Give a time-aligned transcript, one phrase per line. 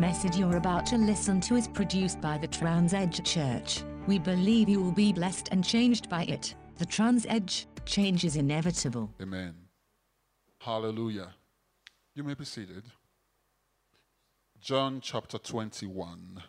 [0.00, 3.82] message you're about to listen to is produced by the Trans Edge Church.
[4.06, 6.54] We believe you will be blessed and changed by it.
[6.78, 9.12] The Trans Edge, change is inevitable.
[9.20, 9.54] Amen.
[10.58, 11.34] Hallelujah.
[12.14, 12.84] You may be seated.
[14.58, 16.42] John chapter 21,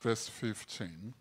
[0.00, 1.12] verse 15.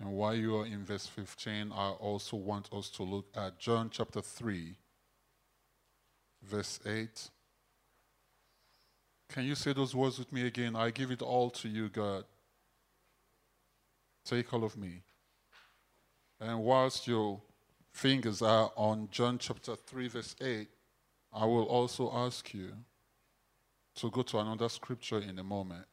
[0.00, 3.88] And while you are in verse 15, I also want us to look at John
[3.90, 4.76] chapter 3,
[6.42, 7.30] verse 8.
[9.28, 10.74] Can you say those words with me again?
[10.74, 12.24] I give it all to you, God.
[14.24, 15.02] Take all of me.
[16.40, 17.40] And whilst your
[17.92, 20.68] fingers are on John chapter 3, verse 8,
[21.32, 22.72] I will also ask you
[23.96, 25.84] to go to another scripture in a moment.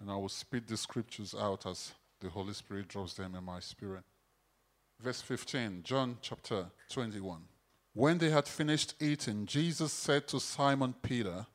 [0.00, 3.60] And I will spit the scriptures out as the Holy Spirit drops them in my
[3.60, 4.04] spirit.
[5.00, 7.40] Verse 15, John chapter 21.
[7.94, 11.46] When they had finished eating, Jesus said to Simon Peter,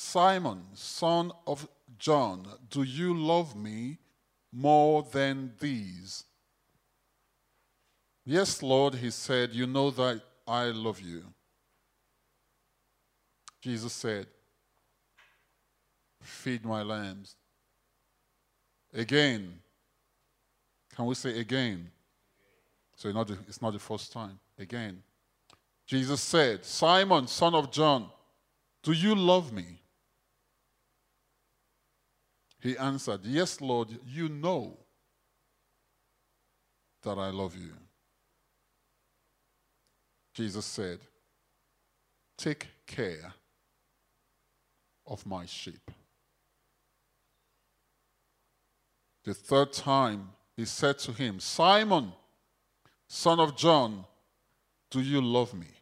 [0.00, 3.98] Simon, son of John, do you love me
[4.52, 6.22] more than these?
[8.24, 11.24] Yes, Lord, he said, you know that I love you.
[13.60, 14.28] Jesus said,
[16.22, 17.34] Feed my lambs.
[18.94, 19.58] Again.
[20.94, 21.90] Can we say again?
[22.94, 23.08] So
[23.48, 24.38] it's not the first time.
[24.60, 25.02] Again.
[25.86, 28.08] Jesus said, Simon, son of John,
[28.84, 29.80] do you love me?
[32.60, 34.76] He answered, Yes, Lord, you know
[37.02, 37.72] that I love you.
[40.34, 40.98] Jesus said,
[42.36, 43.32] Take care
[45.06, 45.90] of my sheep.
[49.24, 52.12] The third time he said to him, Simon,
[53.08, 54.04] son of John,
[54.90, 55.77] do you love me?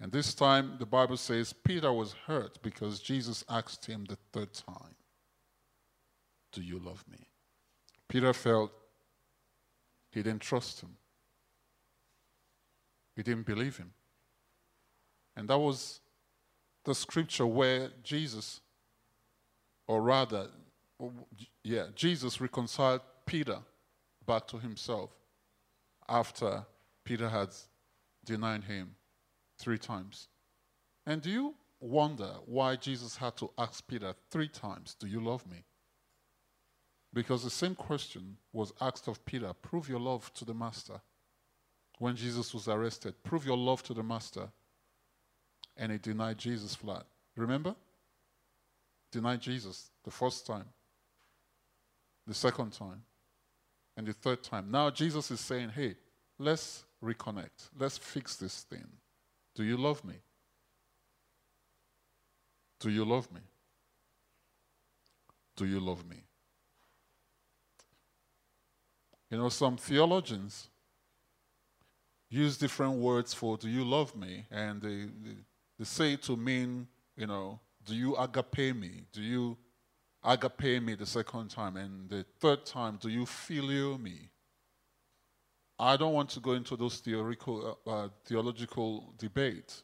[0.00, 4.54] And this time, the Bible says Peter was hurt because Jesus asked him the third
[4.54, 4.94] time,
[6.52, 7.18] Do you love me?
[8.08, 8.72] Peter felt
[10.10, 10.96] he didn't trust him,
[13.14, 13.92] he didn't believe him.
[15.36, 16.00] And that was
[16.84, 18.60] the scripture where Jesus,
[19.86, 20.48] or rather,
[21.62, 23.58] yeah, Jesus reconciled Peter
[24.26, 25.10] back to himself
[26.08, 26.64] after
[27.04, 27.50] Peter had
[28.24, 28.96] denied him
[29.60, 30.28] three times.
[31.06, 35.46] And do you wonder why Jesus had to ask Peter three times, Do you love
[35.46, 35.64] me?
[37.12, 41.00] Because the same question was asked of Peter prove your love to the master.
[41.98, 44.48] When Jesus was arrested, prove your love to the master.
[45.76, 47.04] And he denied Jesus flat.
[47.36, 47.74] Remember?
[49.10, 50.66] Denied Jesus the first time,
[52.26, 53.02] the second time,
[53.96, 54.70] and the third time.
[54.70, 55.96] Now Jesus is saying, Hey,
[56.38, 57.70] let's reconnect.
[57.76, 58.86] Let's fix this thing.
[59.60, 60.14] Do you love me?
[62.80, 63.42] Do you love me?
[65.54, 66.16] Do you love me?
[69.30, 70.70] You know, some theologians
[72.30, 74.46] use different words for do you love me?
[74.50, 75.08] And they,
[75.78, 79.04] they, say to mean, you know, do you agape me?
[79.12, 79.58] Do you
[80.24, 81.76] agape me the second time?
[81.76, 84.30] And the third time, do you phileo me?
[85.80, 89.82] I don't want to go into those theoretical, uh, uh, theological debates.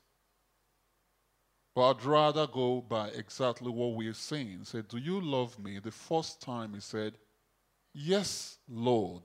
[1.75, 4.65] But I'd rather go by exactly what we're saying.
[4.65, 5.79] Say, do you love me?
[5.79, 7.15] The first time he said,
[7.95, 9.23] Yes, Lord.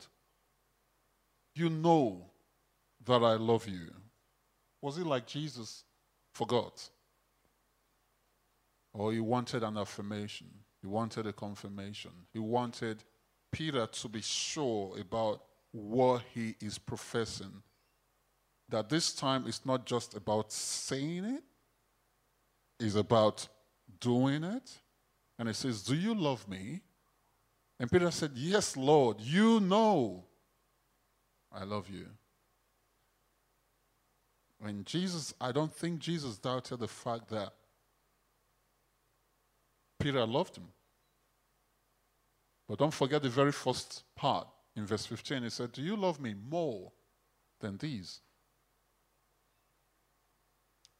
[1.55, 2.31] You know
[3.05, 3.91] that I love you.
[4.81, 5.83] Was it like Jesus
[6.33, 6.89] forgot?
[8.93, 10.47] Or he wanted an affirmation?
[10.81, 12.11] He wanted a confirmation.
[12.31, 13.03] He wanted
[13.51, 17.63] Peter to be sure about what he is professing.
[18.69, 21.43] That this time it's not just about saying it,
[22.79, 23.47] it's about
[23.99, 24.79] doing it.
[25.37, 26.81] And he says, Do you love me?
[27.79, 30.25] And Peter said, Yes, Lord, you know
[31.51, 32.07] I love you.
[34.63, 37.51] And Jesus, I don't think Jesus doubted the fact that
[39.99, 40.67] Peter loved him.
[42.67, 46.19] But don't forget the very first part in verse 15, he said, Do you love
[46.19, 46.91] me more
[47.59, 48.21] than these?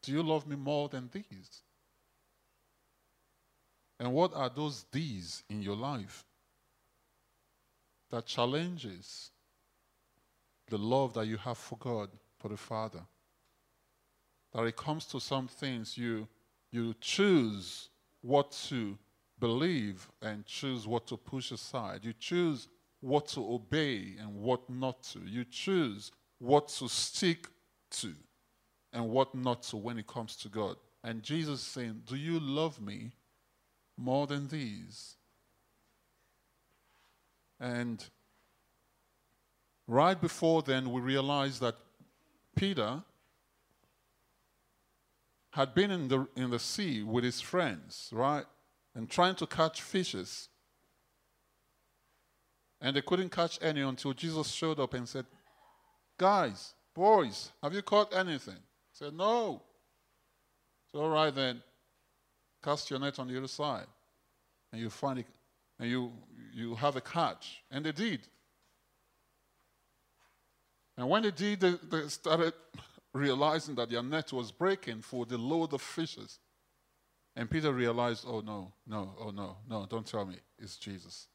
[0.02, 1.62] Do you love me more than these?
[4.00, 6.26] And what are those these in your life
[8.10, 9.30] that challenges
[10.70, 12.10] the love that you have for God,
[12.40, 13.02] for the Father?
[14.54, 16.28] That it comes to some things you
[16.72, 17.90] you choose
[18.22, 18.98] what to
[19.40, 22.06] believe and choose what to push aside.
[22.06, 22.70] You choose
[23.02, 25.20] what to obey and what not to.
[25.20, 27.48] You choose what to stick
[27.92, 28.14] to.
[28.94, 30.76] and what not to when it comes to God.
[31.04, 33.12] And Jesus saying, Do you love me
[33.98, 35.16] more than these?
[37.60, 38.04] And
[39.88, 41.76] right before then, we realize that
[42.56, 43.04] Peter
[45.52, 48.46] had been in the, in the sea with his friends, right?
[48.96, 50.50] And trying to catch fishes.
[52.82, 55.26] And they couldn't catch any until Jesus showed up and said,
[56.18, 58.58] Guys, boys, have you caught anything?
[58.92, 59.62] said, No.
[60.92, 61.62] So, all right then,
[62.64, 63.86] cast your net on the other side.
[64.72, 65.26] And you find it,
[65.80, 66.12] and you,
[66.54, 67.64] you have a catch.
[67.70, 68.22] And they did.
[70.98, 72.54] And when they did, they, they started
[73.14, 76.40] realizing that their net was breaking for the load of fishes.
[77.36, 80.36] And Peter realized, oh no, no, oh no, no, don't tell me.
[80.60, 81.28] It's Jesus.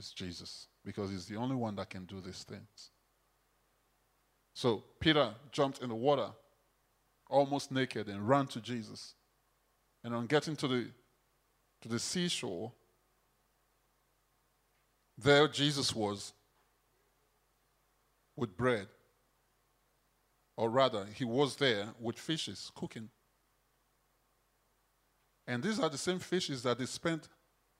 [0.00, 0.66] It's Jesus.
[0.82, 2.90] Because he's the only one that can do these things.
[4.54, 6.30] So Peter jumped in the water,
[7.28, 9.14] almost naked, and ran to Jesus.
[10.02, 10.86] And on getting to the,
[11.82, 12.72] to the seashore,
[15.18, 16.32] there Jesus was
[18.36, 18.86] with bread.
[20.56, 23.10] Or rather, he was there with fishes cooking.
[25.46, 27.28] And these are the same fishes that they spent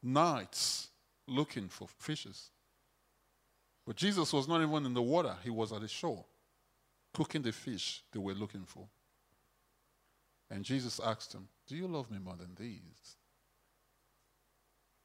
[0.03, 0.90] nights
[1.31, 2.51] looking for fishes.
[3.87, 6.25] But Jesus was not even in the water, he was at the shore
[7.13, 8.89] cooking the fish they were looking for.
[10.51, 13.17] And Jesus asked him, Do you love me more than these?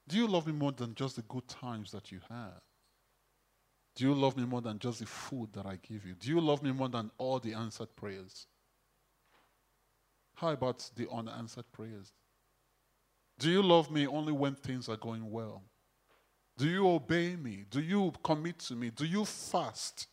[0.08, 2.62] Do you love me more than just the good times that you have?
[3.96, 6.14] Do you love me more than just the food that I give you?
[6.14, 8.46] Do you love me more than all the answered prayers?
[10.36, 12.12] How about the unanswered prayers?
[13.40, 15.64] Do you love me only when things are going well?
[16.58, 17.66] Do you obey me?
[17.70, 18.90] Do you commit to me?
[18.90, 20.08] Do you fast?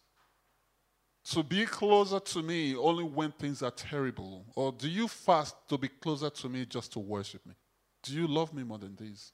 [1.25, 4.45] to be closer to me only when things are terrible?
[4.57, 7.55] Or do you fast to be closer to me just to worship me?
[8.03, 9.33] Do you love me more than this?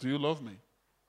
[0.00, 0.52] Do you love me?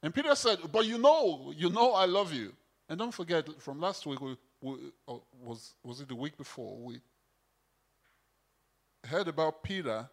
[0.03, 2.53] And Peter said, But you know, you know I love you.
[2.89, 4.75] And don't forget, from last week, we, we,
[5.07, 6.77] oh, was, was it the week before?
[6.77, 6.99] We
[9.05, 10.09] heard about Peter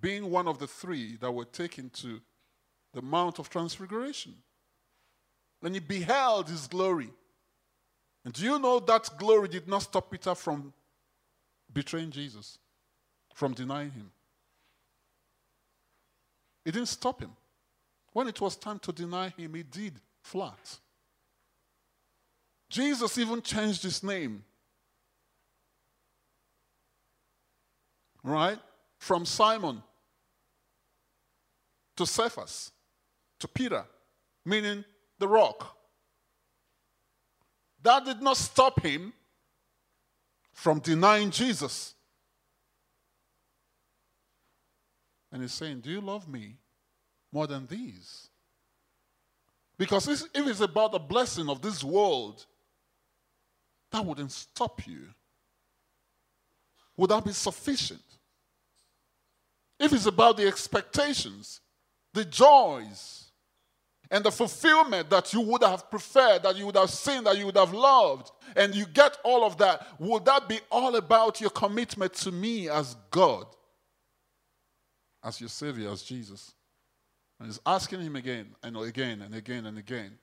[0.00, 2.20] being one of the three that were taken to
[2.92, 4.34] the Mount of Transfiguration.
[5.62, 7.10] And he beheld his glory.
[8.24, 10.72] And do you know that glory did not stop Peter from
[11.72, 12.58] betraying Jesus,
[13.34, 14.10] from denying him?
[16.64, 17.30] It didn't stop him.
[18.12, 20.78] When it was time to deny him, he did flat.
[22.68, 24.42] Jesus even changed his name.
[28.24, 28.58] Right?
[28.98, 29.82] From Simon
[31.96, 32.72] to Cephas
[33.40, 33.84] to Peter,
[34.44, 34.84] meaning
[35.18, 35.76] the rock.
[37.82, 39.12] That did not stop him
[40.52, 41.94] from denying Jesus.
[45.30, 46.56] And he's saying, Do you love me
[47.32, 48.28] more than these?
[49.78, 52.46] Because if it's about the blessing of this world,
[53.92, 55.08] that wouldn't stop you.
[56.96, 58.00] Would that be sufficient?
[59.78, 61.60] If it's about the expectations,
[62.14, 63.25] the joys,
[64.10, 67.46] and the fulfillment that you would have preferred, that you would have seen, that you
[67.46, 71.50] would have loved, and you get all of that, would that be all about your
[71.50, 73.46] commitment to me as God,
[75.24, 76.54] as your Savior, as Jesus?
[77.38, 80.18] And he's asking him again and again and again and again.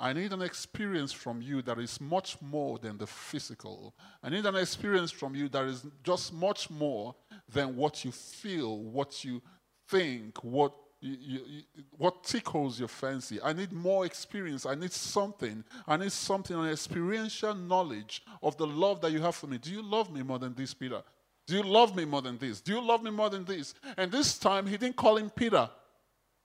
[0.00, 3.96] I need an experience from you that is much more than the physical.
[4.22, 7.16] I need an experience from you that is just much more
[7.52, 9.42] than what you feel, what you
[9.88, 11.62] think, what you, you,
[11.96, 13.40] what tickles your fancy.
[13.42, 14.66] I need more experience.
[14.66, 15.62] I need something.
[15.86, 19.58] I need something, an experiential knowledge of the love that you have for me.
[19.58, 21.02] Do you love me more than this, Peter?
[21.46, 22.60] Do you love me more than this?
[22.60, 23.74] Do you love me more than this?
[23.96, 25.70] And this time, he didn't call him Peter.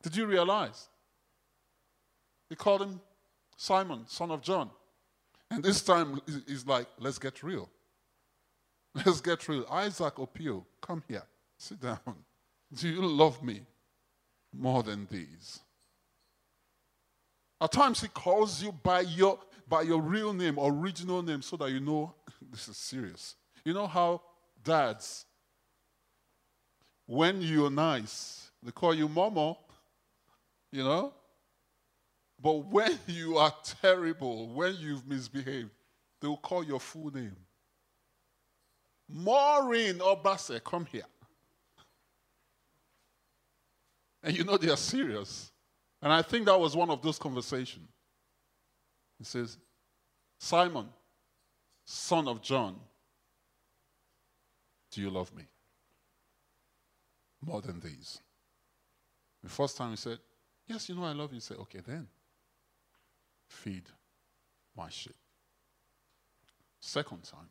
[0.03, 0.88] Did you realize?
[2.50, 3.01] He called him
[3.57, 4.69] Simon, son of John.
[5.50, 7.69] And this time, he's like, let's get real.
[8.93, 9.65] Let's get real.
[9.72, 11.24] Isaac Opio, come here.
[11.57, 12.00] Sit down.
[12.74, 13.62] Do you love me
[14.53, 15.60] more than these.
[17.62, 21.72] At times he calls you by your by your real name, original name, so that
[21.72, 22.13] you know
[22.51, 23.36] this is serious.
[23.63, 24.22] You know how
[24.63, 25.25] dads,
[27.05, 29.57] when you're nice, they call you Momo,
[30.72, 31.13] you know?
[32.41, 35.69] But when you are terrible, when you've misbehaved,
[36.19, 37.36] they will call your full name.
[39.10, 41.03] Maureen Obase, come here.
[44.24, 45.51] And you know they are serious.
[46.01, 47.89] And I think that was one of those conversations.
[49.18, 49.58] He says,
[50.39, 50.88] Simon,
[51.86, 52.75] Son of John,
[54.92, 55.44] do you love me?
[57.46, 58.20] More than these.
[59.44, 60.20] The first time he said,
[60.68, 61.36] Yes, you know I love you.
[61.36, 62.08] He said, Okay, then
[63.48, 63.84] feed
[64.75, 65.15] my sheep.
[66.80, 67.50] Second time,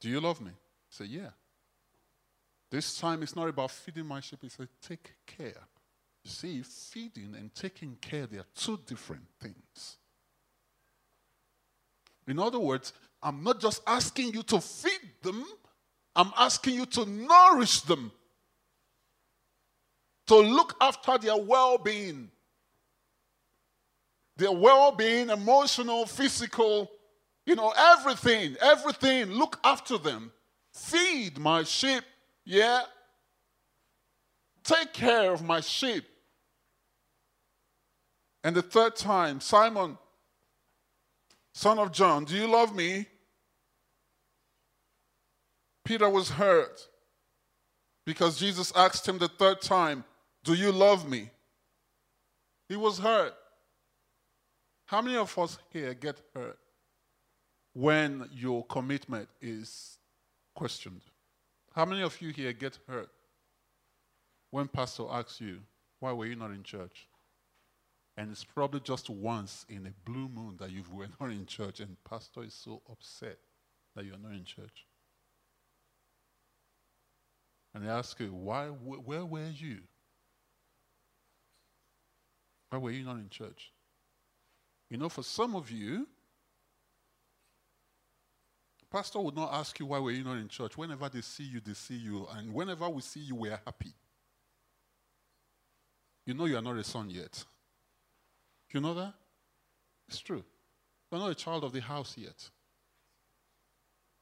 [0.00, 0.50] Do you love me?
[0.50, 1.30] He said, Yeah.
[2.76, 5.62] This time it's not about feeding my sheep, it's a Take care.
[6.22, 9.96] You see, feeding and taking care, they are two different things.
[12.28, 12.92] In other words,
[13.22, 15.42] I'm not just asking you to feed them,
[16.14, 18.12] I'm asking you to nourish them,
[20.26, 22.30] to look after their well being.
[24.36, 26.90] Their well being, emotional, physical,
[27.46, 29.30] you know, everything, everything.
[29.30, 30.30] Look after them.
[30.74, 32.04] Feed my sheep,
[32.46, 32.82] yeah?
[34.64, 36.04] Take care of my sheep.
[38.42, 39.98] And the third time, Simon,
[41.52, 43.06] son of John, do you love me?
[45.84, 46.88] Peter was hurt
[48.04, 50.04] because Jesus asked him the third time,
[50.44, 51.30] Do you love me?
[52.68, 53.34] He was hurt.
[54.86, 56.58] How many of us here get hurt
[57.72, 59.98] when your commitment is
[60.54, 61.02] questioned?
[61.76, 63.10] How many of you here get hurt
[64.50, 65.58] when pastor asks you,
[66.00, 67.06] Why were you not in church?
[68.16, 71.80] And it's probably just once in a blue moon that you were not in church,
[71.80, 73.36] and pastor is so upset
[73.94, 74.86] that you're not in church.
[77.74, 79.80] And they ask you, why, where were you?
[82.70, 83.70] Why were you not in church?
[84.88, 86.08] You know, for some of you,
[88.96, 90.78] pastor would not ask you why were you not in church.
[90.78, 92.26] Whenever they see you, they see you.
[92.34, 93.92] And whenever we see you, we are happy.
[96.24, 97.44] You know you are not a son yet.
[98.72, 99.12] You know that?
[100.08, 100.42] It's true.
[101.12, 102.48] You're not a child of the house yet.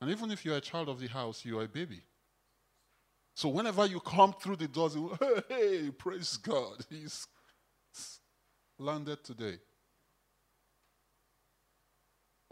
[0.00, 2.02] And even if you're a child of the house, you're a baby.
[3.36, 5.16] So whenever you come through the doors, you,
[5.48, 7.28] hey, praise God, he's
[8.76, 9.58] landed today.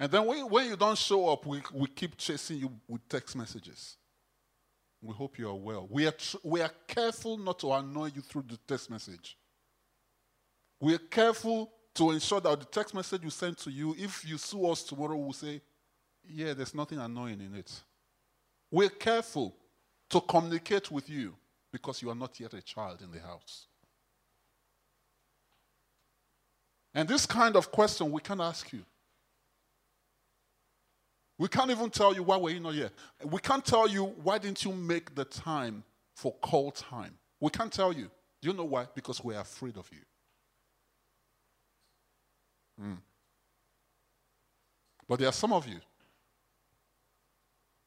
[0.02, 3.37] And then when, when you don't show up, we, we keep chasing you with text
[3.37, 3.97] messages.
[5.00, 5.87] We hope you are well.
[5.88, 9.38] We are, tr- we are careful not to annoy you through the text message.
[10.80, 14.38] We are careful to ensure that the text message we send to you, if you
[14.38, 15.61] sue us tomorrow, we'll say,
[16.28, 17.71] yeah, there's nothing annoying in it.
[18.73, 19.54] We're careful
[20.11, 21.32] to communicate with you
[21.71, 23.68] because you are not yet a child in the house.
[26.92, 28.85] And this kind of question we can ask you.
[31.42, 32.92] We can't even tell you why were you not here.
[33.25, 35.82] We can't tell you why didn't you make the time
[36.14, 37.18] for call time.
[37.40, 38.08] We can't tell you.
[38.40, 38.87] Do you know why?
[38.94, 39.99] Because we're afraid of you.
[42.80, 42.99] Mm.
[45.08, 45.80] But there are some of you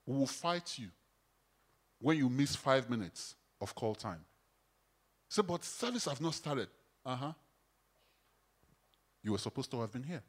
[0.05, 0.89] who will fight you
[2.01, 4.25] when you miss five minutes of call time.
[5.29, 6.67] Say, but service have not started.
[7.05, 7.33] Uh huh.
[9.23, 10.23] You were supposed to have been here.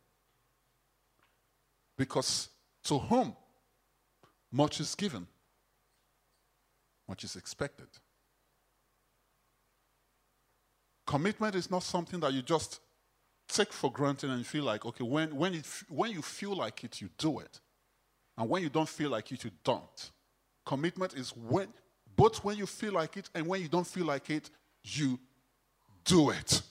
[1.97, 2.51] Because
[2.87, 3.37] to whom
[4.53, 5.27] much is given,
[7.09, 7.89] much is expected.
[11.07, 12.81] Commitment is not something that you just
[13.49, 17.01] take for granted and feel like, okay, when, when, it, when you feel like it,
[17.01, 17.61] you do it.
[18.39, 20.11] And when you don't feel like it, you don't.
[20.65, 21.69] Commitment is when,
[22.17, 24.51] both when you feel like it and when you don't feel like it,
[24.83, 25.19] you
[26.05, 26.63] do it.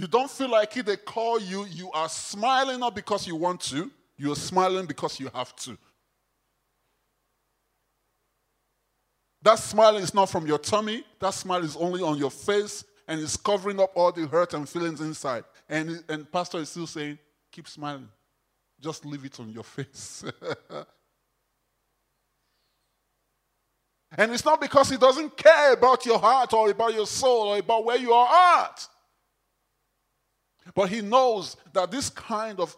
[0.00, 3.60] You don't feel like it, they call you, you are smiling not because you want
[3.60, 5.76] to, you're smiling because you have to.
[9.42, 13.20] That smile is not from your tummy, that smile is only on your face and
[13.20, 15.44] it's covering up all the hurt and feelings inside.
[15.68, 17.18] And, and Pastor is still saying,
[17.52, 18.08] keep smiling.
[18.80, 20.24] Just leave it on your face.
[24.16, 27.58] and it's not because he doesn't care about your heart or about your soul or
[27.58, 28.88] about where you are at.
[30.74, 32.76] But he knows that this kind of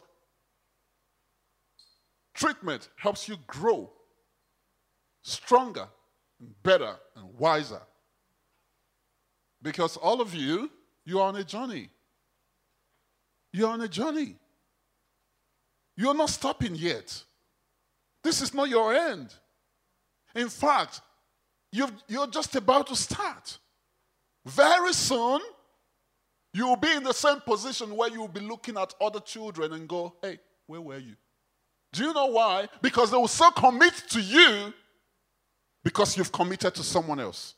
[2.34, 3.90] treatment helps you grow
[5.22, 5.86] stronger,
[6.40, 7.80] and better, and wiser.
[9.62, 10.70] Because all of you,
[11.04, 11.88] you're on a journey.
[13.52, 14.36] You're on a journey.
[15.96, 17.22] You're not stopping yet.
[18.24, 19.32] This is not your end.
[20.34, 21.00] In fact,
[21.70, 21.86] you
[22.18, 23.58] are just about to start.
[24.44, 25.40] Very soon,
[26.52, 29.72] you will be in the same position where you will be looking at other children
[29.72, 31.14] and go, hey, where were you?
[31.92, 32.68] Do you know why?
[32.80, 34.72] Because they will so commit to you
[35.84, 37.54] because you've committed to someone else.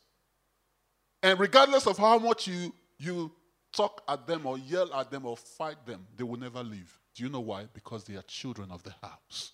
[1.23, 3.31] And regardless of how much you, you
[3.71, 6.97] talk at them or yell at them or fight them, they will never leave.
[7.15, 7.67] Do you know why?
[7.73, 9.53] Because they are children of the house.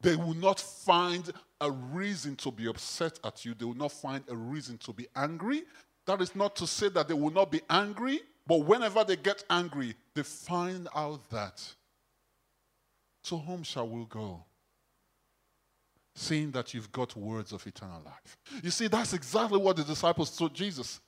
[0.00, 3.54] They will not find a reason to be upset at you.
[3.54, 5.62] They will not find a reason to be angry.
[6.10, 9.44] That is not to say that they will not be angry, but whenever they get
[9.48, 11.62] angry, they find out that
[13.22, 14.42] to whom shall we go?
[16.16, 18.36] Seeing that you've got words of eternal life.
[18.60, 20.98] You see, that's exactly what the disciples told Jesus.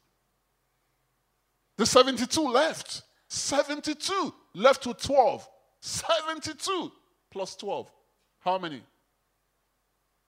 [1.77, 3.03] The 72 left.
[3.27, 5.49] 72 left to 12.
[5.81, 6.93] 72
[7.29, 7.91] plus 12.
[8.39, 8.81] How many?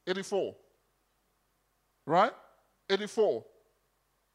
[0.08, 0.52] 84.
[2.06, 2.32] Right?
[2.90, 3.44] 84.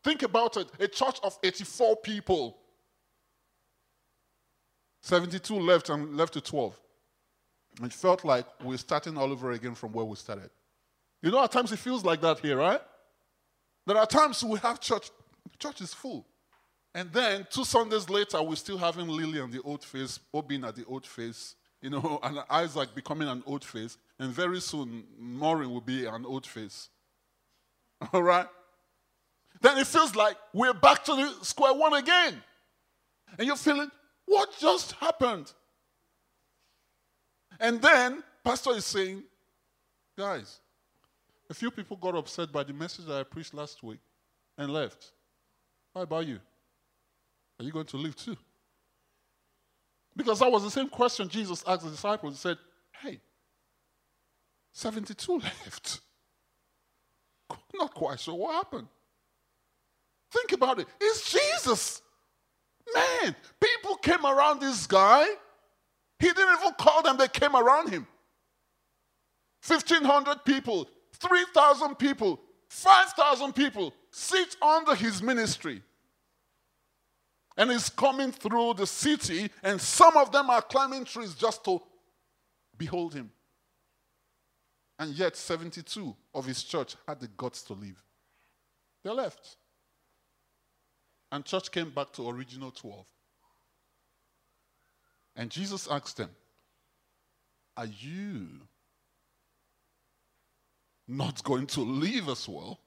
[0.04, 0.68] Think about it.
[0.80, 2.58] A church of 84 people.
[5.02, 6.80] 72 left and left to 12.
[7.84, 10.50] It felt like we're starting all over again from where we started.
[11.22, 12.82] You know, at times it feels like that here, right?
[13.86, 15.10] There are times we have church,
[15.58, 16.26] church is full.
[16.94, 20.76] And then two Sundays later, we're still having Lily on the old face, Obin at
[20.76, 23.98] the old face, you know, and Isaac becoming an old face.
[24.18, 26.90] And very soon, Maureen will be an old face.
[28.14, 28.48] All right?
[29.62, 32.42] Then it feels like we're back to the square one again.
[33.38, 33.92] And you're feeling,
[34.26, 35.52] what just happened?
[37.60, 39.24] And then, Pastor is saying,
[40.18, 40.60] guys,
[41.50, 44.00] a few people got upset by the message that I preached last week
[44.58, 45.12] and left.
[45.94, 46.40] How about you?
[47.60, 48.38] Are you going to leave too?
[50.16, 52.34] Because that was the same question Jesus asked the disciples.
[52.34, 52.58] He said,
[53.02, 53.20] Hey,
[54.74, 56.02] 72 left.
[57.74, 58.88] Not quite sure what happened.
[60.32, 60.88] Think about it.
[61.00, 62.02] It's Jesus.
[62.94, 65.26] Man, people came around this guy.
[66.20, 68.06] He didn't even call them, they came around him.
[69.66, 75.82] 1,500 people, 3,000 people, 5,000 people sit under his ministry.
[77.58, 81.82] And he's coming through the city, and some of them are climbing trees just to
[82.78, 83.32] behold him.
[84.98, 88.02] And yet, 72 of his church had the guts to leave.
[89.04, 89.58] They left.
[91.32, 93.06] And church came back to original 12.
[95.36, 96.30] And Jesus asked them,
[97.78, 98.48] Are you
[101.08, 102.80] not going to leave as well?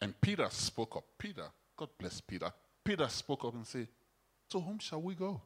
[0.00, 1.04] And Peter spoke up.
[1.18, 2.52] Peter, God bless Peter.
[2.84, 3.88] Peter spoke up and said,
[4.50, 5.40] To whom shall we go?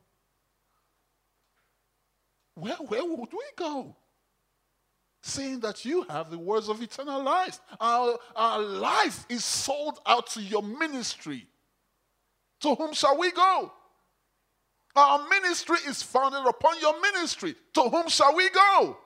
[2.55, 3.97] Where, where would we go?
[5.27, 7.59] Saying that you have the words of eternal life.
[7.81, 11.47] Our, our life is sold out to your ministry.
[12.61, 13.73] To whom shall we go?
[14.95, 17.55] Our ministry is founded upon your ministry.
[17.73, 18.99] To whom shall we go?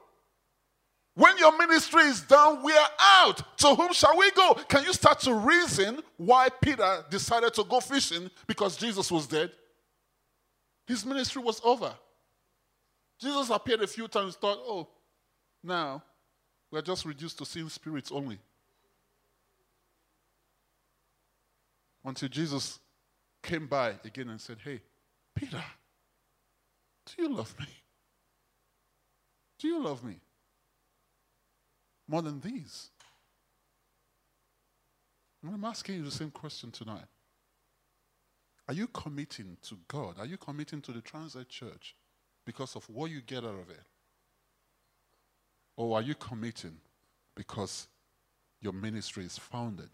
[1.14, 3.56] When your ministry is done, we are out.
[3.58, 4.54] To whom shall we go?
[4.68, 9.52] Can you start to reason why Peter decided to go fishing because Jesus was dead?
[10.88, 11.94] His ministry was over.
[13.20, 14.88] Jesus appeared a few times, thought, oh,
[15.62, 16.02] now
[16.70, 18.38] we're just reduced to seeing spirits only.
[22.04, 22.78] Until Jesus
[23.42, 24.80] came by again and said, Hey,
[25.34, 25.62] Peter,
[27.06, 27.66] do you love me?
[29.58, 30.20] Do you love me?
[32.06, 32.90] More than these.
[35.42, 37.06] And I'm asking you the same question tonight.
[38.68, 40.16] Are you committing to God?
[40.18, 41.94] Are you committing to the Trans Edge Church
[42.44, 43.80] because of what you get out of it?
[45.78, 46.76] Or are you committing
[47.36, 47.86] because
[48.60, 49.88] your ministry is founded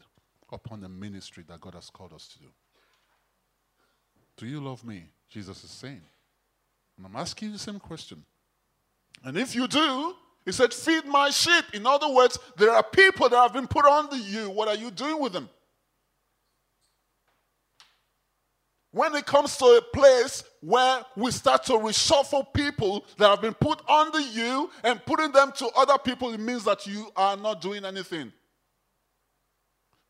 [0.51, 2.47] upon the ministry that God has called us to do?
[4.39, 5.05] Do you love me?
[5.29, 6.01] Jesus is saying.
[6.97, 8.25] And I'm asking you the same question.
[9.25, 10.15] And if you do,
[10.47, 11.67] he said, Feed my sheep.
[11.75, 14.49] In other words, there are people that have been put under you.
[14.49, 15.51] What are you doing with them?
[18.95, 23.53] When it comes to a place where we start to reshuffle people that have been
[23.53, 27.61] put under you and putting them to other people, it means that you are not
[27.61, 28.33] doing anything.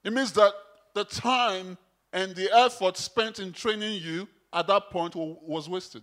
[0.04, 0.52] It means that
[0.92, 1.78] the time
[2.12, 6.02] and the effort spent in training you at that point was wasted.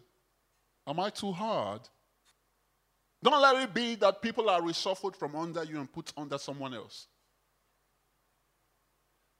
[0.87, 1.81] Am I too hard?
[3.21, 6.73] Don't let it be that people are reshuffled from under you and put under someone
[6.73, 7.05] else.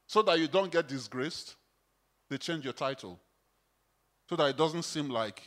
[0.06, 1.56] So that you don't get disgraced,
[2.30, 3.20] they change your title.
[4.32, 5.44] So that it doesn't seem like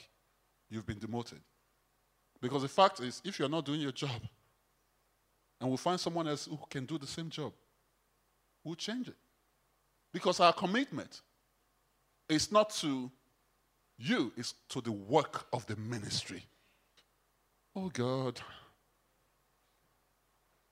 [0.69, 1.41] you've been demoted.
[2.43, 4.21] Because the fact is, if you're not doing your job,
[5.59, 7.55] and we find someone else who can do the same job,
[8.63, 9.17] we'll change it.
[10.13, 11.23] Because our commitment
[12.29, 13.11] is not to
[13.97, 16.45] you, it's to the work of the ministry.
[17.75, 18.39] Oh God,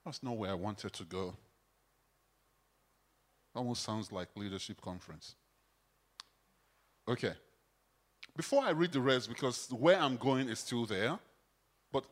[0.05, 1.33] that's not where I wanted to go.
[3.55, 5.33] Almost sounds like leadership conference.
[7.07, 7.33] Okay.
[8.35, 11.19] Before I read the rest, because where I'm going is still there,
[11.91, 12.05] but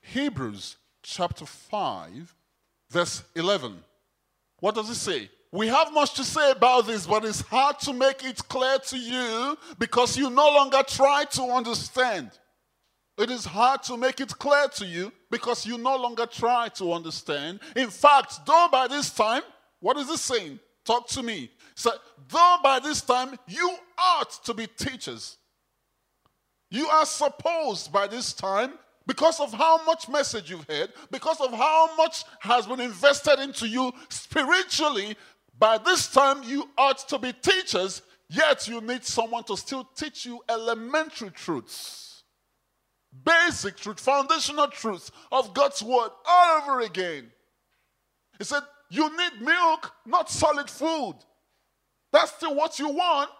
[0.00, 2.34] Hebrews chapter 5,
[2.90, 3.82] verse 11.
[4.60, 5.30] What does it say?
[5.52, 8.98] We have much to say about this, but it's hard to make it clear to
[8.98, 12.30] you because you no longer try to understand.
[13.16, 16.92] It is hard to make it clear to you because you no longer try to
[16.92, 17.60] understand.
[17.76, 19.42] In fact, though by this time,
[19.78, 20.58] what is it saying?
[20.84, 21.50] Talk to me.
[21.76, 21.92] So,
[22.28, 25.36] though by this time you ought to be teachers,
[26.74, 28.72] you are supposed by this time,
[29.06, 33.68] because of how much message you've heard, because of how much has been invested into
[33.68, 35.16] you spiritually,
[35.58, 40.26] by this time you ought to be teachers, yet you need someone to still teach
[40.26, 42.24] you elementary truths,
[43.24, 47.30] basic truth, foundational truths of God's word all over again.
[48.38, 51.14] He said, You need milk, not solid food.
[52.12, 53.30] That's still what you want.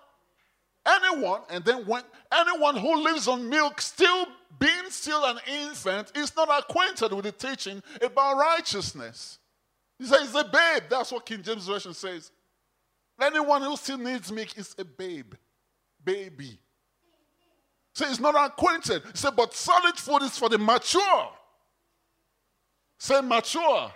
[0.86, 4.26] Anyone, and then when anyone who lives on milk, still
[4.58, 9.38] being still an infant, is not acquainted with the teaching about righteousness.
[9.98, 10.84] He says, it's a babe.
[10.90, 12.30] That's what King James Version says.
[13.20, 15.34] Anyone who still needs milk is a babe.
[16.04, 16.58] Baby.
[17.94, 19.02] So he's not acquainted.
[19.04, 21.28] He said, but solid food is for the mature.
[22.98, 23.90] Say mature.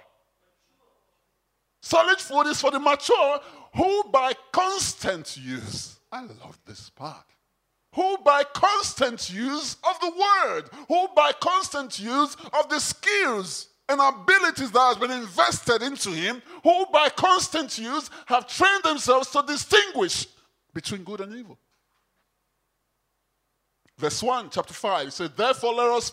[1.83, 3.41] Solid food is for the mature
[3.79, 7.25] who by constant use I love this part.
[7.95, 14.01] Who by constant use of the word, who by constant use of the skills and
[14.01, 19.43] abilities that has been invested into him, who by constant use have trained themselves to
[19.47, 20.27] distinguish
[20.75, 21.59] between good and evil.
[23.97, 26.13] Verse 1, chapter 5 says, Therefore, let us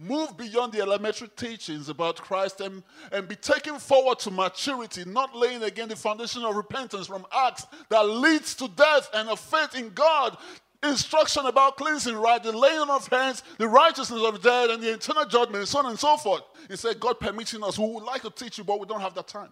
[0.00, 2.82] move beyond the elementary teachings about Christ and,
[3.12, 7.66] and be taken forward to maturity, not laying again the foundation of repentance from acts
[7.90, 10.38] that leads to death and of faith in God.
[10.82, 12.42] Instruction about cleansing, right?
[12.42, 15.68] The laying on of hands, the righteousness of the dead, and the eternal judgment, and
[15.68, 16.42] so on and so forth.
[16.70, 19.14] He said, God permitting us, we would like to teach you, but we don't have
[19.14, 19.50] that time.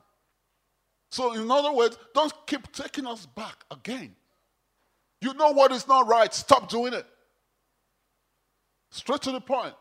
[1.10, 4.16] So, in other words, don't keep taking us back again.
[5.20, 7.04] You know what is not right, stop doing it.
[8.90, 9.74] Straight to the point.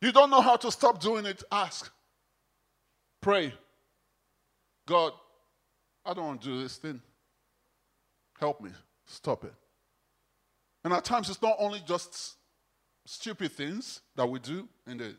[0.00, 1.90] You don't know how to stop doing it, ask.
[3.20, 3.52] Pray.
[4.86, 5.12] God,
[6.04, 7.00] I don't want to do this thing.
[8.38, 8.70] Help me.
[9.06, 9.52] Stop it.
[10.84, 12.36] And at times, it's not only just
[13.04, 15.14] stupid things that we do in the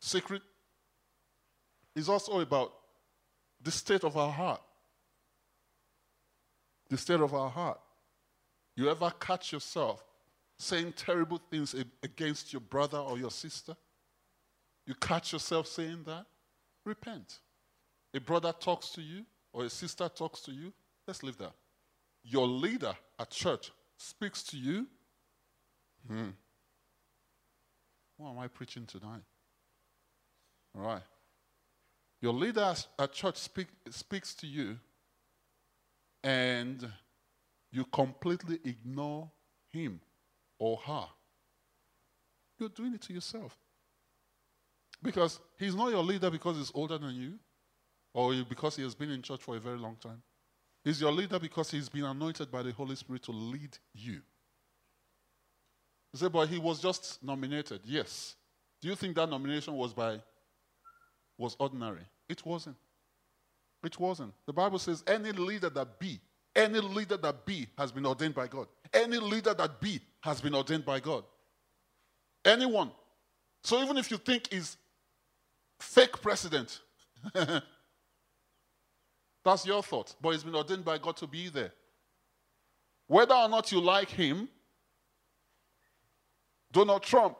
[0.00, 0.40] secret,
[1.94, 2.72] it's also about
[3.62, 4.62] the state of our heart.
[6.88, 7.80] The state of our heart.
[8.76, 10.02] You ever catch yourself
[10.58, 13.76] saying terrible things against your brother or your sister,
[14.86, 16.26] you catch yourself saying that,
[16.84, 17.40] repent.
[18.14, 20.72] A brother talks to you or a sister talks to you,
[21.06, 21.52] let's leave that.
[22.22, 24.86] Your leader at church speaks to you.
[26.06, 26.30] Hmm.
[28.16, 29.22] What am I preaching tonight?
[30.76, 31.02] All right.
[32.20, 34.78] Your leader at church speak, speaks to you,
[36.24, 36.90] and
[37.70, 39.30] you completely ignore
[39.70, 40.00] him
[40.58, 41.06] or her.
[42.58, 43.56] You're doing it to yourself.
[45.02, 47.34] Because he's not your leader because he's older than you
[48.14, 50.22] or because he has been in church for a very long time.
[50.82, 54.22] He's your leader because he's been anointed by the Holy Spirit to lead you.
[56.12, 57.80] You say, but he was just nominated.
[57.84, 58.36] Yes.
[58.80, 60.20] Do you think that nomination was by
[61.36, 62.06] was ordinary?
[62.28, 62.76] It wasn't.
[63.84, 64.32] It wasn't.
[64.46, 66.20] The Bible says any leader that be,
[66.54, 68.66] any leader that be has been ordained by God.
[68.92, 71.22] Any leader that be has been ordained by God.
[72.44, 72.90] Anyone.
[73.62, 74.76] So even if you think he's
[75.78, 76.80] fake president,
[79.44, 80.16] that's your thought.
[80.20, 81.72] But he's been ordained by God to be there.
[83.06, 84.48] Whether or not you like him,
[86.72, 87.36] Donald Trump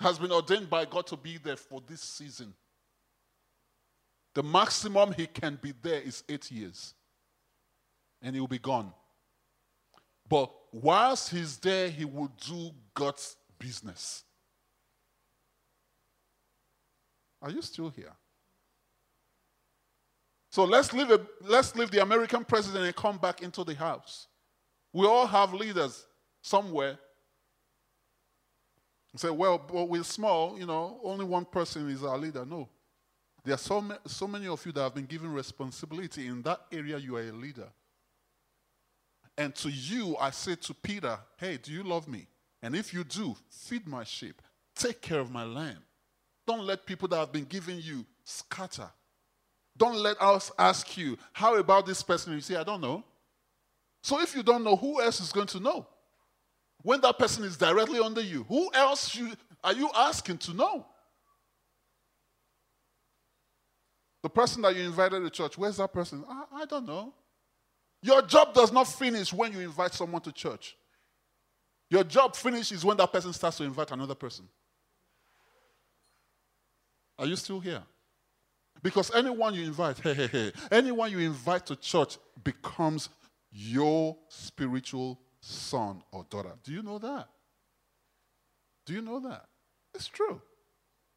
[0.00, 2.52] has been ordained by God to be there for this season.
[4.34, 6.92] The maximum he can be there is eight years,
[8.20, 8.92] and he will be gone.
[10.28, 14.24] But whilst he's there, he will do God's business.
[17.40, 18.12] Are you still here?
[20.50, 24.26] So let's leave, a, let's leave the American president and come back into the house.
[24.92, 26.06] We all have leaders
[26.40, 26.98] somewhere.
[29.12, 32.44] And Say, well, but we're small, you know, only one person is our leader.
[32.44, 32.68] No.
[33.44, 36.26] There are so, ma- so many of you that have been given responsibility.
[36.26, 37.68] In that area, you are a leader.
[39.38, 42.26] And to you, I say to Peter, Hey, do you love me?
[42.62, 44.40] And if you do, feed my sheep,
[44.74, 45.78] take care of my lamb.
[46.46, 48.88] Don't let people that have been giving you scatter.
[49.76, 52.32] Don't let us ask you, How about this person?
[52.32, 53.04] You say, I don't know.
[54.02, 55.86] So if you don't know, who else is going to know?
[56.82, 59.32] When that person is directly under you, who else you,
[59.64, 60.86] are you asking to know?
[64.22, 66.24] The person that you invited to church, where's that person?
[66.28, 67.12] I, I don't know.
[68.06, 70.76] Your job does not finish when you invite someone to church.
[71.90, 74.48] Your job finishes when that person starts to invite another person.
[77.18, 77.82] Are you still here?
[78.80, 83.08] Because anyone you invite, hey, hey, hey, anyone you invite to church becomes
[83.50, 86.52] your spiritual son or daughter.
[86.62, 87.26] Do you know that?
[88.84, 89.46] Do you know that?
[89.96, 90.40] It's true.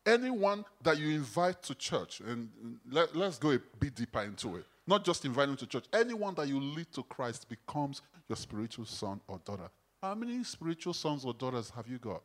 [0.07, 2.49] Anyone that you invite to church, and
[2.89, 6.47] let, us go a bit deeper into it, not just inviting to church, anyone that
[6.47, 9.69] you lead to Christ becomes your spiritual son or daughter.
[10.01, 12.23] How many spiritual sons or daughters have you got?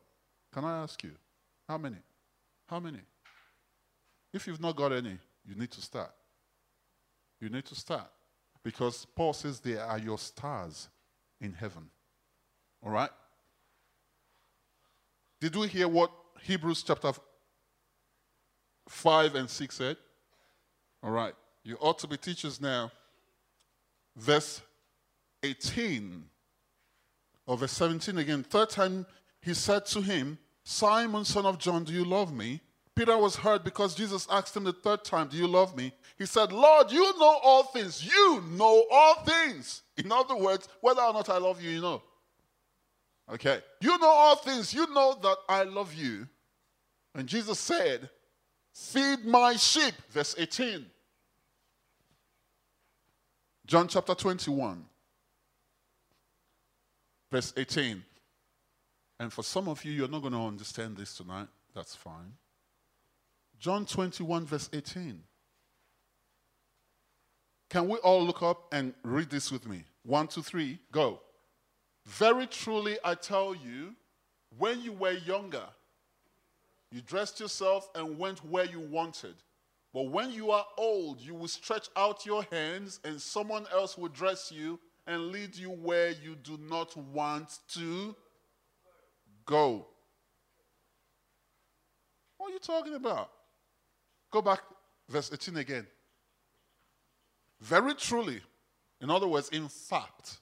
[0.51, 1.11] Can I ask you?
[1.69, 1.97] How many?
[2.67, 3.01] How many?
[4.33, 5.15] If you've not got any,
[5.47, 6.11] you need to start.
[7.39, 8.09] You need to start.
[8.63, 10.89] Because Paul says they are your stars
[11.39, 11.87] in heaven.
[12.83, 13.11] All right?
[15.39, 17.11] Did we hear what Hebrews chapter
[18.89, 19.97] 5 and 6 said?
[21.03, 21.35] All right.
[21.65, 22.91] You ought to be teachers now.
[24.15, 24.61] Verse
[25.43, 26.23] 18
[27.47, 28.43] or verse 17 again.
[28.43, 29.05] Third time
[29.41, 32.61] he said to him, Simon, son of John, do you love me?
[32.95, 35.91] Peter was hurt because Jesus asked him the third time, Do you love me?
[36.17, 38.05] He said, Lord, you know all things.
[38.05, 39.81] You know all things.
[39.97, 42.01] In other words, whether or not I love you, you know.
[43.33, 43.59] Okay.
[43.81, 44.73] You know all things.
[44.73, 46.27] You know that I love you.
[47.15, 48.09] And Jesus said,
[48.71, 49.95] Feed my sheep.
[50.11, 50.85] Verse 18.
[53.65, 54.85] John chapter 21,
[57.31, 58.03] verse 18.
[59.19, 61.47] And for some of you, you're not going to understand this tonight.
[61.73, 62.33] That's fine.
[63.59, 65.19] John 21, verse 18.
[67.69, 69.83] Can we all look up and read this with me?
[70.03, 71.19] One, two, three, go.
[72.05, 73.95] Very truly, I tell you,
[74.57, 75.63] when you were younger,
[76.91, 79.33] you dressed yourself and went where you wanted.
[79.95, 84.09] But when you are old, you will stretch out your hands, and someone else will
[84.09, 84.77] dress you
[85.07, 88.13] and lead you where you do not want to
[89.45, 89.87] go.
[92.35, 93.31] What are you talking about?
[94.31, 94.59] Go back,
[95.07, 95.87] verse 18 again.
[97.61, 98.41] Very truly,
[98.99, 100.39] in other words, in fact,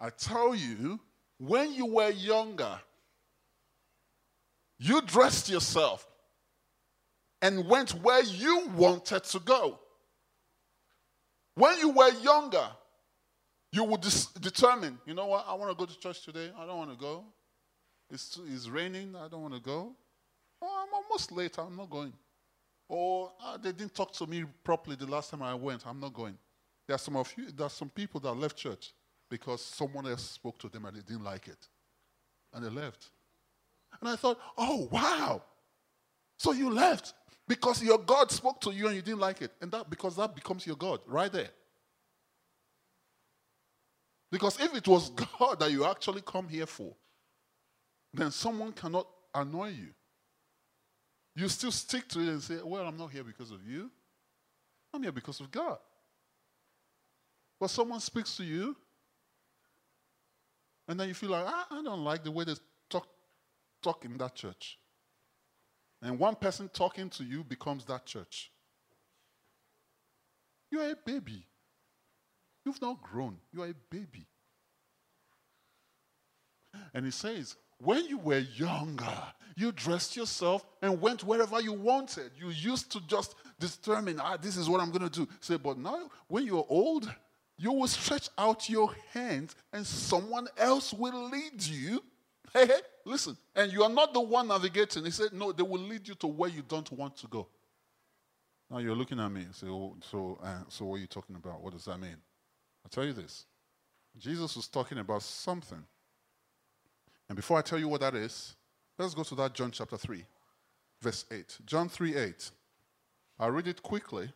[0.00, 0.98] I tell you,
[1.38, 2.80] when you were younger,
[4.80, 6.04] you dressed yourself
[7.44, 9.78] and went where you wanted to go.
[11.56, 12.66] When you were younger,
[13.70, 14.00] you would
[14.40, 16.50] determine, you know what, I want to go to church today.
[16.58, 17.22] I don't want to go.
[18.10, 19.14] It's, it's raining.
[19.14, 19.92] I don't want to go.
[20.62, 21.58] Oh, I'm almost late.
[21.58, 22.14] I'm not going.
[22.88, 25.86] Or oh, they didn't talk to me properly the last time I went.
[25.86, 26.38] I'm not going.
[26.86, 28.94] There are some of you, there are some people that left church
[29.28, 31.68] because someone else spoke to them and they didn't like it.
[32.54, 33.10] And they left.
[34.00, 35.42] And I thought, oh wow.
[36.38, 37.12] So you left
[37.46, 39.52] because your God spoke to you and you didn't like it.
[39.60, 41.50] And that because that becomes your God right there.
[44.30, 46.94] Because if it was God that you actually come here for,
[48.12, 49.88] then someone cannot annoy you
[51.36, 53.90] you still stick to it and say, Well, I'm not here because of you.
[54.92, 55.78] I'm here because of God.
[57.58, 58.76] But someone speaks to you,
[60.86, 62.54] and then you feel like, I, I don't like the way they
[62.88, 63.08] talk,
[63.82, 64.78] talk in that church.
[66.04, 68.52] And one person talking to you becomes that church.
[70.70, 71.46] You're a baby.
[72.64, 73.38] You've not grown.
[73.50, 74.26] You're a baby.
[76.92, 79.16] And he says, when you were younger,
[79.56, 82.32] you dressed yourself and went wherever you wanted.
[82.36, 85.26] You used to just determine, ah, this is what I'm going to do.
[85.40, 87.10] Say, but now when you're old,
[87.56, 92.02] you will stretch out your hands and someone else will lead you.
[92.54, 93.36] Hey, hey, listen.
[93.54, 95.04] And you are not the one navigating.
[95.04, 97.48] He said, no, they will lead you to where you don't want to go.
[98.70, 101.36] Now you're looking at me and say, oh, so, uh, so what are you talking
[101.36, 101.60] about?
[101.60, 102.16] What does that mean?
[102.84, 103.44] I'll tell you this.
[104.16, 105.84] Jesus was talking about something
[107.28, 108.54] and before I tell you what that is,
[108.98, 110.24] let's go to that John chapter 3,
[111.00, 111.58] verse 8.
[111.64, 112.50] John 3 8.
[113.38, 114.30] I'll read it quickly.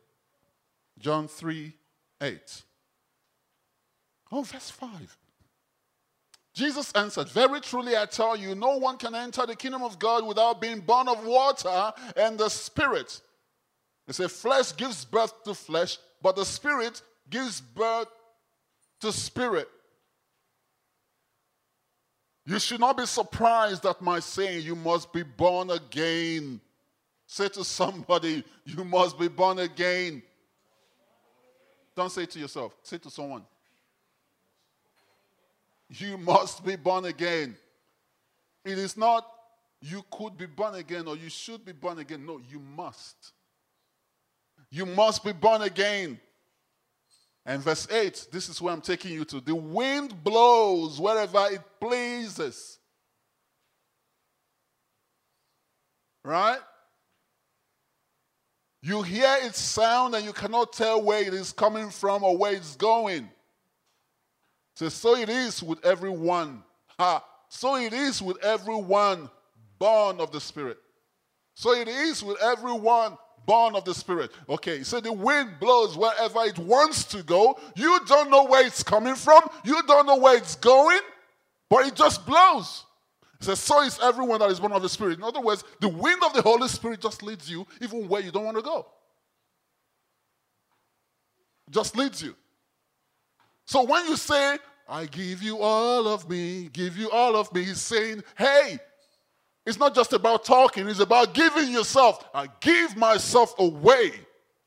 [0.99, 1.73] John 3
[2.23, 2.63] 8.
[4.33, 5.17] Oh, verse 5.
[6.59, 10.27] Jesus answered, Very truly I tell you, no one can enter the kingdom of God
[10.27, 13.21] without being born of water and the Spirit.
[14.09, 18.09] He said, Flesh gives birth to flesh, but the Spirit gives birth
[19.01, 19.69] to spirit.
[22.45, 26.61] You should not be surprised at my saying, You must be born again.
[27.29, 30.25] Say to somebody, You must be born again.
[31.95, 33.45] Don't say it to yourself, say it to someone.
[35.91, 37.57] You must be born again.
[38.65, 39.27] It is not
[39.81, 42.27] you could be born again or you should be born again.
[42.27, 43.33] No, you must.
[44.71, 46.21] You must be born again.
[47.47, 49.41] And verse 8, this is where I'm taking you to.
[49.41, 52.79] The wind blows wherever it pleases.
[56.25, 56.59] Right?
[58.83, 62.53] You hear its sound and you cannot tell where it is coming from or where
[62.53, 63.31] it's going.
[64.79, 66.63] So, so it is with everyone.
[67.01, 67.25] Ha.
[67.49, 69.29] So it is with everyone
[69.81, 70.79] born of the Spirit.
[71.57, 74.31] So it is with everyone born of the Spirit.
[74.49, 77.59] Okay, so the wind blows wherever it wants to go.
[77.75, 81.01] You don't know where it's coming from, you don't know where it's going,
[81.69, 82.85] but it just blows.
[83.41, 85.19] Says, So is everyone that is born of the Spirit.
[85.19, 88.31] In other words, the wind of the Holy Spirit just leads you even where you
[88.31, 88.87] don't want to go.
[91.69, 92.37] Just leads you.
[93.69, 97.65] So when you say, I give you all of me, give you all of me,
[97.65, 98.79] he's saying, Hey,
[99.67, 102.25] it's not just about talking, it's about giving yourself.
[102.33, 104.13] I give myself away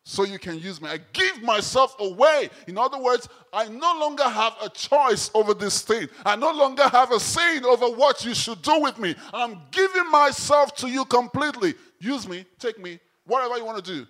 [0.03, 0.89] so you can use me.
[0.89, 2.49] I give myself away.
[2.67, 6.07] In other words, I no longer have a choice over this thing.
[6.25, 9.15] I no longer have a saying over what you should do with me.
[9.34, 11.75] I'm giving myself to you completely.
[11.99, 14.07] Use me, take me, whatever you want to do.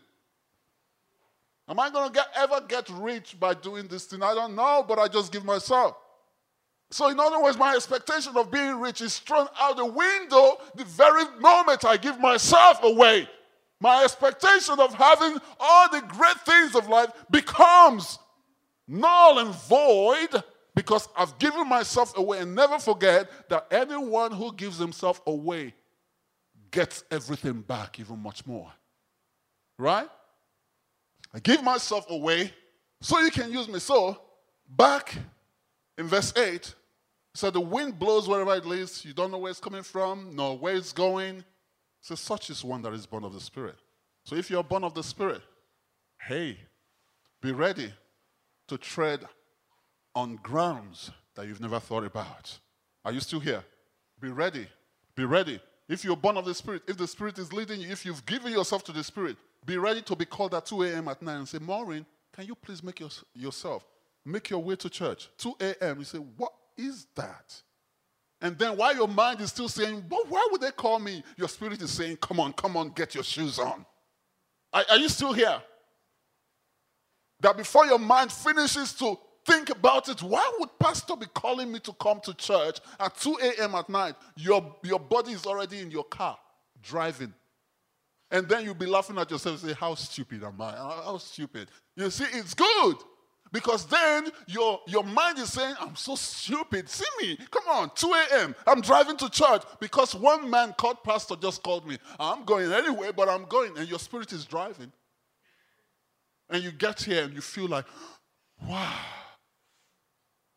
[1.70, 4.22] Am I going to ever get rich by doing this thing?
[4.24, 5.96] I don't know, but I just give myself.
[6.92, 10.84] So, in other words, my expectation of being rich is thrown out the window the
[10.84, 13.30] very moment I give myself away.
[13.80, 18.20] My expectation of having all the great things of life becomes
[18.88, 20.44] null and void
[20.76, 22.40] because I've given myself away.
[22.40, 25.74] And never forget that anyone who gives himself away
[26.72, 28.72] gets everything back, even much more.
[29.78, 30.10] Right?
[31.34, 32.54] I give myself away
[33.00, 33.80] so you can use me.
[33.80, 34.22] So,
[34.70, 35.16] back
[35.98, 36.76] in verse 8,
[37.34, 39.06] so the wind blows wherever it leads.
[39.06, 41.44] You don't know where it's coming from, nor where it's going.
[42.02, 43.76] So such is one that is born of the Spirit.
[44.26, 45.42] So if you're born of the Spirit,
[46.28, 46.58] hey,
[47.42, 47.94] be ready
[48.68, 49.22] to tread
[50.14, 52.58] on grounds that you've never thought about.
[53.06, 53.64] Are you still here?
[54.20, 54.68] Be ready.
[55.16, 55.60] Be ready.
[55.88, 58.52] If you're born of the Spirit, if the Spirit is leading you, if you've given
[58.52, 61.08] yourself to the Spirit, be ready to be called at 2 a.m.
[61.08, 63.86] at night and say, Maureen, can you please make your, yourself,
[64.26, 65.30] make your way to church?
[65.38, 66.00] 2 a.m.
[66.00, 66.52] You say, what
[66.88, 67.62] is that?
[68.42, 71.24] And then while your mind is still saying, but why would they call me?
[71.38, 73.86] Your spirit is saying, come on, come on, get your shoes on.
[74.74, 75.62] Are, are you still here?
[77.40, 81.80] That before your mind finishes to think about it, why would pastor be calling me
[81.80, 83.76] to come to church at 2 a.m.
[83.76, 84.16] at night?
[84.36, 86.38] Your, your body is already in your car,
[86.82, 87.34] driving.
[88.32, 90.72] And then you'll be laughing at yourself and say, How stupid am I?
[90.72, 91.70] How stupid.
[91.96, 92.96] You see, it's good.
[93.52, 96.88] Because then your, your mind is saying, I'm so stupid.
[96.88, 97.38] See me.
[97.50, 98.56] Come on, 2 a.m.
[98.66, 101.98] I'm driving to church because one man called pastor just called me.
[102.20, 103.78] I'm going anyway, but I'm going.
[103.78, 104.92] And your spirit is driving.
[106.50, 107.86] And you get here and you feel like,
[108.66, 108.94] wow.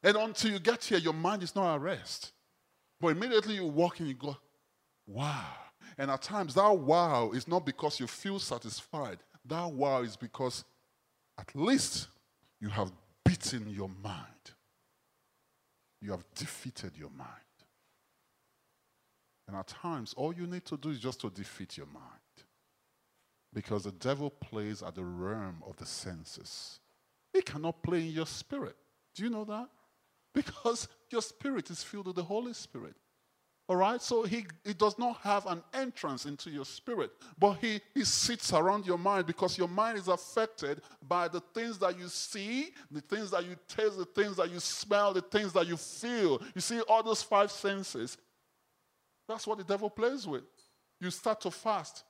[0.02, 2.32] And until you get here, your mind is not at rest.
[3.00, 4.36] But immediately you walk and you go,
[5.06, 5.46] wow.
[5.98, 9.18] And at times, that wow is not because you feel satisfied.
[9.46, 10.64] That wow is because
[11.38, 12.08] at least
[12.64, 12.90] you have
[13.26, 14.52] beaten your mind.
[16.00, 17.28] You have defeated your mind.
[19.46, 22.06] And at times, all you need to do is just to defeat your mind.
[23.52, 26.80] Because the devil plays at the realm of the senses.
[27.34, 28.76] He cannot play in your spirit.
[29.14, 29.68] Do you know that?
[30.32, 32.96] Because your spirit is filled with the Holy Spirit.
[33.66, 37.80] All right, so he, he does not have an entrance into your spirit, but he,
[37.94, 42.08] he sits around your mind because your mind is affected by the things that you
[42.08, 45.78] see, the things that you taste, the things that you smell, the things that you
[45.78, 46.42] feel.
[46.54, 48.18] You see, all those five senses.
[49.26, 50.42] That's what the devil plays with.
[51.00, 52.04] You start to fast,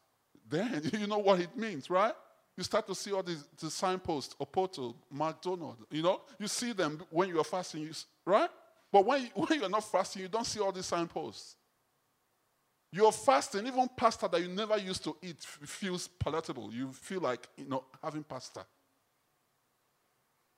[0.48, 2.14] then you know what it means, right?
[2.56, 7.00] You start to see all these the signposts, Oporto, McDonald's, you know, you see them
[7.10, 7.92] when you are fasting, you,
[8.26, 8.50] right?
[8.94, 11.56] But when, you, when you're not fasting, you don't see all these signposts.
[12.92, 16.72] You're fasting, even pasta that you never used to eat feels palatable.
[16.72, 18.64] You feel like, you know, having pasta.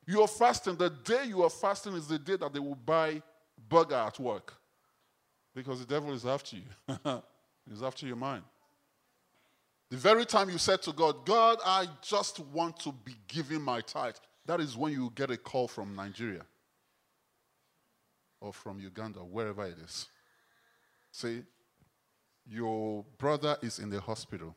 [0.07, 0.77] You're fasting.
[0.77, 3.23] The day you are fasting is the day that they will buy
[3.71, 4.53] burger at work.
[5.55, 7.03] Because the devil is after you.
[7.71, 8.43] He's after your mind.
[9.89, 13.81] The very time you said to God, God, I just want to be giving my
[13.81, 16.43] tithe, that is when you get a call from Nigeria
[18.41, 20.07] or from Uganda, wherever it is.
[21.11, 21.43] Say,
[22.49, 24.55] your brother is in the hospital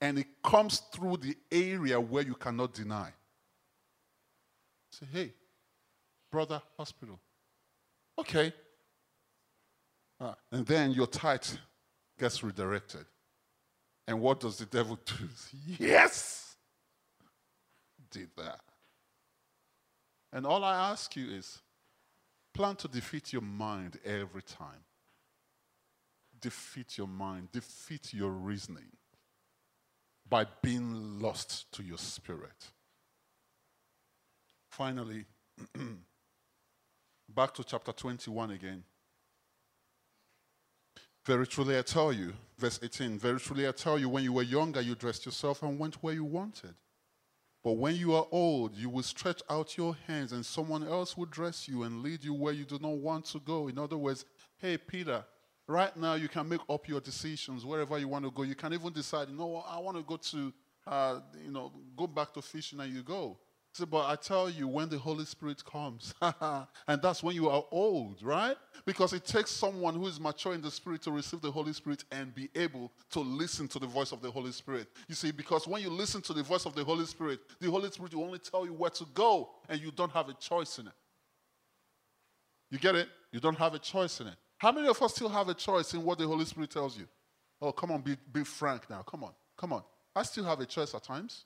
[0.00, 3.10] and it comes through the area where you cannot deny.
[4.90, 5.32] Say, hey,
[6.30, 7.18] brother, hospital.
[8.18, 8.52] Okay.
[10.20, 11.44] Uh, and then your tithe
[12.18, 13.04] gets redirected.
[14.06, 15.28] And what does the devil do?
[15.78, 16.56] Yes!
[18.10, 18.60] Did that.
[20.32, 21.58] And all I ask you is
[22.56, 24.82] plan to defeat your mind every time.
[26.40, 28.90] Defeat your mind, defeat your reasoning
[30.28, 32.72] by being lost to your spirit.
[34.70, 35.26] Finally,
[37.28, 38.82] back to chapter 21 again.
[41.26, 44.42] Very truly I tell you, verse 18, very truly I tell you, when you were
[44.42, 46.74] younger, you dressed yourself and went where you wanted.
[47.66, 51.26] But when you are old, you will stretch out your hands and someone else will
[51.26, 53.66] dress you and lead you where you do not want to go.
[53.66, 54.24] In other words,
[54.58, 55.24] hey, Peter,
[55.66, 58.44] right now you can make up your decisions wherever you want to go.
[58.44, 60.52] You can even decide, you know, I want to go to,
[60.86, 63.36] uh, you know, go back to fishing and you go.
[63.84, 68.22] But I tell you, when the Holy Spirit comes, and that's when you are old,
[68.22, 68.56] right?
[68.84, 72.04] Because it takes someone who is mature in the Spirit to receive the Holy Spirit
[72.10, 74.88] and be able to listen to the voice of the Holy Spirit.
[75.08, 77.90] You see, because when you listen to the voice of the Holy Spirit, the Holy
[77.90, 80.86] Spirit will only tell you where to go, and you don't have a choice in
[80.86, 80.94] it.
[82.70, 83.08] You get it?
[83.32, 84.34] You don't have a choice in it.
[84.58, 87.06] How many of us still have a choice in what the Holy Spirit tells you?
[87.60, 89.02] Oh, come on, be, be frank now.
[89.02, 89.82] Come on, come on.
[90.14, 91.44] I still have a choice at times.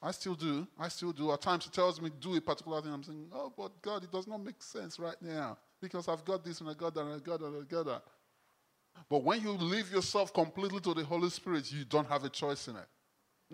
[0.00, 0.66] I still do.
[0.78, 1.32] I still do.
[1.32, 2.92] At times, He tells me do a particular thing.
[2.92, 6.44] I'm saying, oh, but God, it does not make sense right now because I've got
[6.44, 8.02] this and I got that and I got that and I got that.
[9.08, 12.68] But when you leave yourself completely to the Holy Spirit, you don't have a choice
[12.68, 12.86] in it.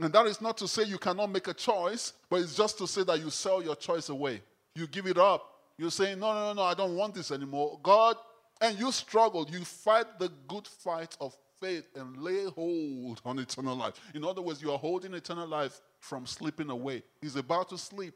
[0.01, 2.87] And that is not to say you cannot make a choice, but it's just to
[2.87, 4.43] say that you sell your choice away.
[4.75, 5.51] You give it up.
[5.79, 7.79] You're saying, no, no, no, no, I don't want this anymore.
[7.83, 8.17] God,
[8.61, 9.47] and you struggle.
[9.51, 13.95] You fight the good fight of faith and lay hold on eternal life.
[14.15, 17.03] In other words, you are holding eternal life from slipping away.
[17.23, 18.15] He's about to sleep,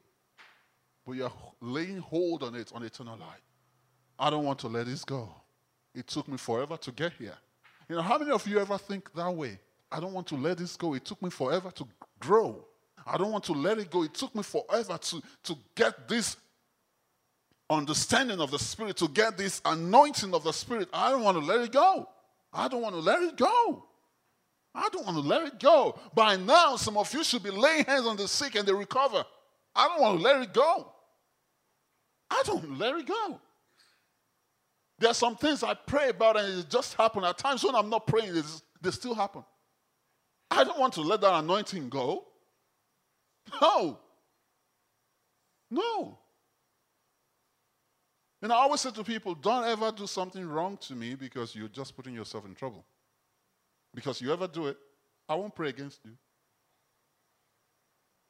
[1.07, 3.41] but you're laying hold on it on eternal life.
[4.19, 5.35] I don't want to let this go.
[5.95, 7.37] It took me forever to get here.
[7.89, 9.59] You know, how many of you ever think that way?
[9.91, 10.93] I don't want to let this go.
[10.95, 11.89] It took me forever to
[12.21, 12.63] grow.
[13.07, 14.03] I don't want to let it go.
[14.03, 16.37] It took me forever to, to get this
[17.71, 20.91] understanding of the Spirit, to get this anointing of the Spirit.
[20.93, 22.07] I don't want to let it go.
[22.53, 23.88] I don't want to let it go.
[24.75, 25.99] I don't want to let it go.
[26.15, 29.25] By now, some of you should be laying hands on the sick and they recover.
[29.75, 30.93] I don't want to let it go.
[32.31, 33.41] I don't let it go.
[34.99, 37.25] There are some things I pray about and it just happen.
[37.25, 38.41] At times when I'm not praying,
[38.81, 39.45] they still happen.
[40.51, 42.25] I don't want to let that anointing go.
[43.61, 43.99] No.
[45.71, 46.19] No.
[48.41, 51.69] And I always say to people, don't ever do something wrong to me because you're
[51.69, 52.85] just putting yourself in trouble.
[53.95, 54.77] Because you ever do it,
[55.29, 56.13] I won't pray against you.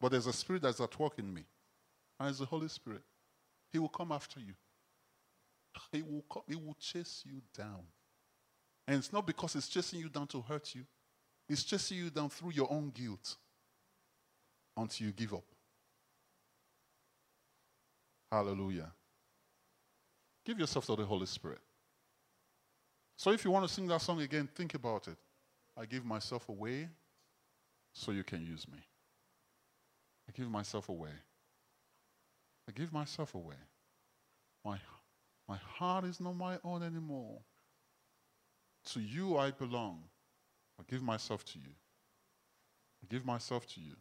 [0.01, 1.45] But there's a spirit that's at work in me,
[2.19, 3.03] and it's the Holy Spirit.
[3.73, 4.55] He will come after you.
[5.93, 7.83] He will, come, he will chase you down.
[8.87, 10.85] And it's not because he's chasing you down to hurt you,
[11.47, 13.37] he's chasing you down through your own guilt
[14.77, 15.45] until you give up.
[18.31, 18.93] Hallelujah.
[20.45, 21.61] Give yourself to the Holy Spirit.
[23.17, 25.17] So if you want to sing that song again, think about it.
[25.79, 26.89] I give myself away
[27.93, 28.79] so you can use me.
[30.29, 31.13] I give myself away.
[32.69, 33.55] I give myself away.
[34.65, 34.79] My,
[35.49, 37.39] my heart is not my own anymore.
[38.93, 40.03] To you I belong.
[40.81, 41.71] I give myself to you.
[43.03, 43.95] I give myself to you.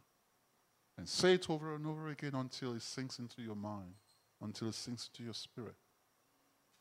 [0.96, 3.94] And say it over and over again until it sinks into your mind,
[4.42, 5.76] until it sinks into your spirit,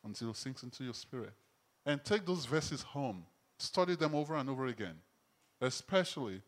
[0.04, 1.34] until it sinks into your spirit.
[1.86, 3.26] And take those verses home
[3.60, 4.96] Study them over and over again,
[5.62, 6.42] especially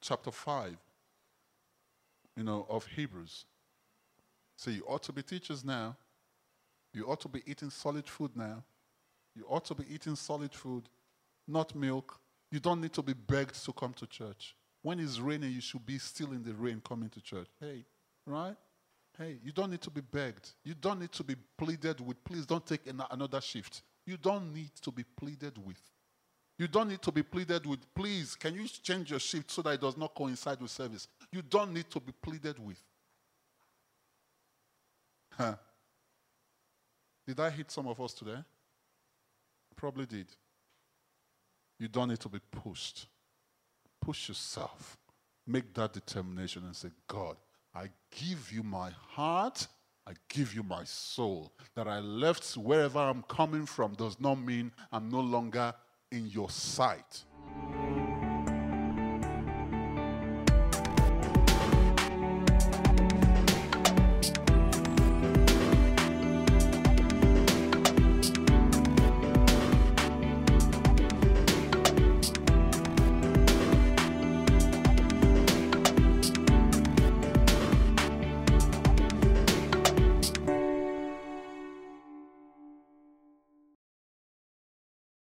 [0.00, 0.76] chapter 5,
[2.36, 3.44] you know, of Hebrews.
[4.56, 5.96] So you ought to be teachers now.
[6.94, 8.62] You ought to be eating solid food now.
[9.34, 10.84] You ought to be eating solid food,
[11.48, 12.20] not milk.
[12.50, 14.54] You don't need to be begged to come to church.
[14.82, 17.48] When it's raining, you should be still in the rain coming to church.
[17.58, 17.84] Hey,
[18.26, 18.56] right?
[19.18, 20.50] Hey, you don't need to be begged.
[20.64, 22.22] You don't need to be pleaded with.
[22.24, 23.82] Please don't take another shift.
[24.06, 25.80] You don't need to be pleaded with.
[26.58, 29.70] You don't need to be pleaded with, please, can you change your shift so that
[29.70, 31.08] it does not coincide with service?
[31.30, 32.80] You don't need to be pleaded with.
[35.30, 35.54] Huh.
[37.26, 38.38] Did I hit some of us today?
[39.76, 40.26] Probably did.
[41.78, 43.06] You don't need to be pushed.
[44.00, 44.98] Push yourself.
[45.46, 47.36] Make that determination and say, God,
[47.74, 49.66] I give you my heart.
[50.06, 51.52] I give you my soul.
[51.74, 55.72] That I left wherever I'm coming from does not mean I'm no longer
[56.12, 57.24] in your sight.